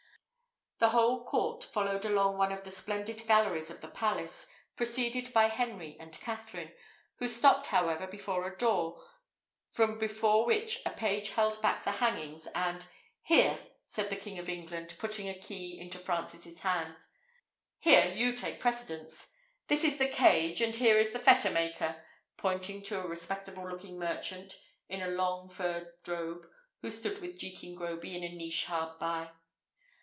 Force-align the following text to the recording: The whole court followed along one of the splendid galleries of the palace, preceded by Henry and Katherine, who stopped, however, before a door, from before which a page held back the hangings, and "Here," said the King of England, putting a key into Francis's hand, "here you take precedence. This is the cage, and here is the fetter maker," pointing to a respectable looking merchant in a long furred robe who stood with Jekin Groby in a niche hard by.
The 0.79 0.89
whole 0.89 1.23
court 1.25 1.63
followed 1.63 2.05
along 2.05 2.39
one 2.39 2.51
of 2.51 2.63
the 2.63 2.71
splendid 2.71 3.27
galleries 3.27 3.69
of 3.69 3.81
the 3.81 3.87
palace, 3.87 4.47
preceded 4.75 5.31
by 5.31 5.45
Henry 5.47 5.95
and 5.99 6.11
Katherine, 6.11 6.73
who 7.17 7.27
stopped, 7.27 7.67
however, 7.67 8.07
before 8.07 8.47
a 8.47 8.57
door, 8.57 8.99
from 9.69 9.99
before 9.99 10.43
which 10.43 10.79
a 10.83 10.89
page 10.89 11.29
held 11.33 11.61
back 11.61 11.83
the 11.83 11.91
hangings, 11.91 12.47
and 12.55 12.87
"Here," 13.21 13.59
said 13.85 14.09
the 14.09 14.15
King 14.15 14.39
of 14.39 14.49
England, 14.49 14.95
putting 14.97 15.29
a 15.29 15.37
key 15.39 15.79
into 15.79 15.99
Francis's 15.99 16.61
hand, 16.61 16.95
"here 17.77 18.11
you 18.15 18.33
take 18.33 18.59
precedence. 18.59 19.35
This 19.67 19.83
is 19.83 19.99
the 19.99 20.07
cage, 20.07 20.61
and 20.61 20.75
here 20.75 20.97
is 20.97 21.11
the 21.11 21.19
fetter 21.19 21.51
maker," 21.51 22.03
pointing 22.37 22.81
to 22.85 23.01
a 23.03 23.07
respectable 23.07 23.69
looking 23.69 23.99
merchant 23.99 24.55
in 24.89 25.03
a 25.03 25.09
long 25.09 25.47
furred 25.47 25.91
robe 26.07 26.47
who 26.81 26.89
stood 26.89 27.21
with 27.21 27.37
Jekin 27.37 27.75
Groby 27.75 28.17
in 28.17 28.23
a 28.23 28.33
niche 28.33 28.65
hard 28.65 28.97
by. 28.97 29.29